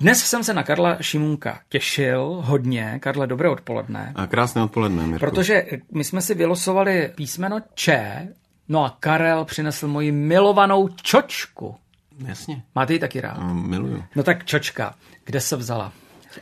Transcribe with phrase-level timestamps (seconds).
[0.00, 2.98] Dnes jsem se na Karla Šimunka těšil hodně.
[3.02, 4.12] Karle, dobré odpoledne.
[4.14, 5.26] A krásné odpoledne, Mirku.
[5.26, 8.28] Protože my jsme si vylosovali písmeno Č,
[8.68, 11.76] no a Karel přinesl moji milovanou čočku.
[12.26, 12.62] Jasně.
[12.74, 13.38] Máte ji taky rád?
[13.38, 14.04] No, miluju.
[14.16, 15.92] No tak čočka, kde se vzala?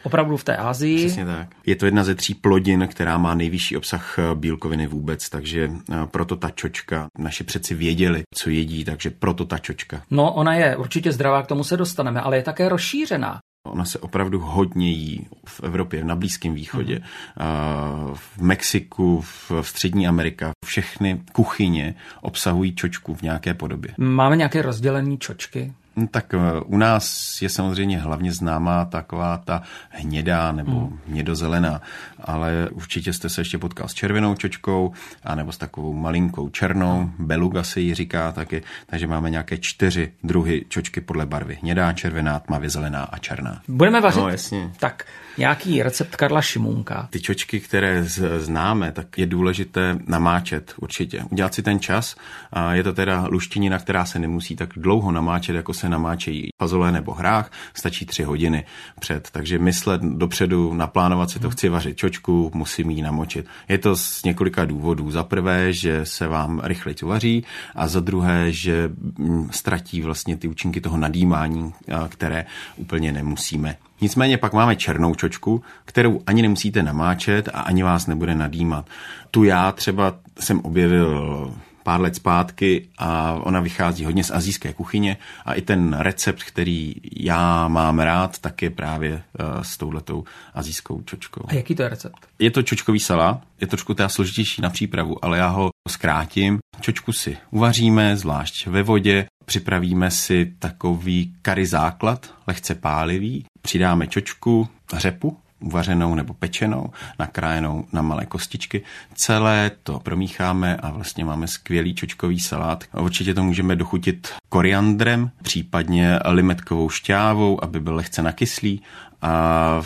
[0.03, 1.07] Opravdu v té Asii.
[1.07, 1.49] Přesně tak.
[1.67, 5.97] Je to jedna ze tří plodin, která má nejvyšší obsah eh, bílkoviny vůbec, takže eh,
[6.07, 7.07] proto ta čočka.
[7.19, 10.03] Naši přeci věděli, co jedí, takže proto ta čočka.
[10.11, 13.39] No, ona je určitě zdravá, k tomu se dostaneme, ale je také rozšířená.
[13.67, 18.15] Ona se opravdu hodně jí v Evropě, na Blízkém východě, mm.
[18.15, 20.51] v Mexiku, v Střední Amerika.
[20.65, 23.95] Všechny kuchyně obsahují čočku v nějaké podobě.
[23.99, 25.73] Máme nějaké rozdělení čočky?
[25.97, 30.99] No, tak eh, u nás je samozřejmě hlavně známá taková ta hnědá nebo hmm.
[31.09, 31.81] hnědozelená,
[32.25, 34.93] ale určitě jste se ještě potkal s červenou čočkou,
[35.25, 40.65] anebo s takovou malinkou černou, beluga se jí říká taky, takže máme nějaké čtyři druhy
[40.69, 41.59] čočky podle barvy.
[41.63, 43.63] Hnědá, červená, tmavě zelená a černá.
[43.69, 44.21] Budeme vařit?
[44.21, 44.71] No, jasně.
[44.79, 45.05] Tak,
[45.39, 47.09] nějaký recept Karla Šimunka.
[47.11, 48.05] Ty čočky, které
[48.39, 51.25] známe, tak je důležité namáčet určitě.
[51.31, 52.17] Udělat si ten čas.
[52.53, 56.93] A je to teda luštinina, která se nemusí tak dlouho namáčet, jako se namáčejí fazole
[56.93, 57.53] nebo hrách.
[57.75, 58.65] Stačí tři hodiny
[59.01, 59.29] před.
[59.31, 63.47] Takže myslet dopředu, naplánovat si to, chci vařit čočku, musím ji namočit.
[63.69, 65.11] Je to z několika důvodů.
[65.11, 70.49] Za prvé, že se vám rychle uvaří a za druhé, že mm, ztratí vlastně ty
[70.49, 71.73] účinky toho nadýmání,
[72.09, 73.77] které úplně nemusíme.
[74.01, 78.87] Nicméně pak máme černou čočku, kterou ani nemusíte namáčet a ani vás nebude nadýmat.
[79.31, 81.55] Tu já třeba jsem objevil
[81.87, 86.95] pár let zpátky a ona vychází hodně z azijské kuchyně a i ten recept, který
[87.17, 91.45] já mám rád, tak je právě uh, s touhletou azijskou čočkou.
[91.49, 92.27] A jaký to je recept?
[92.39, 96.59] Je to čočkový salát, je trošku teda složitější na přípravu, ale já ho zkrátím.
[96.81, 104.69] Čočku si uvaříme, zvlášť ve vodě, připravíme si takový kary základ, lehce pálivý, přidáme čočku,
[104.93, 108.83] řepu, uvařenou nebo pečenou, nakrájenou na malé kostičky.
[109.15, 112.85] Celé to promícháme a vlastně máme skvělý čočkový salát.
[112.93, 118.83] Určitě to můžeme dochutit koriandrem, případně limetkovou šťávou, aby byl lehce nakyslý
[119.23, 119.83] a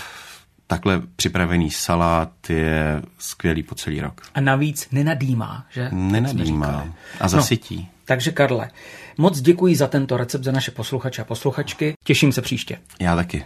[0.66, 4.20] takhle připravený salát je skvělý po celý rok.
[4.34, 5.88] A navíc nenadýmá, že?
[5.92, 6.88] Nenadýmá
[7.20, 7.76] a zasytí.
[7.76, 8.70] No, takže Karle,
[9.18, 11.94] moc děkuji za tento recept za naše posluchače a posluchačky.
[12.04, 12.78] Těším se příště.
[13.00, 13.44] Já taky.